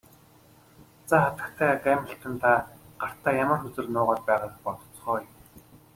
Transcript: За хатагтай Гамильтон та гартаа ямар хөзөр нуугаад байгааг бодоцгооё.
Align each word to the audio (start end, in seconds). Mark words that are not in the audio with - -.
За 1.09 1.19
хатагтай 1.25 1.75
Гамильтон 1.85 2.33
та 2.43 2.51
гартаа 3.01 3.33
ямар 3.43 3.57
хөзөр 3.61 3.85
нуугаад 3.93 4.21
байгааг 4.27 4.53
бодоцгооё. 4.65 5.25